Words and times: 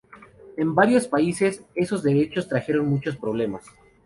En 0.57 0.73
varios 0.73 1.07
países, 1.07 1.63
esos 1.75 2.01
derechos 2.01 2.47
trajeron 2.47 2.89
muchos 2.89 3.15
problemas. 3.17 3.63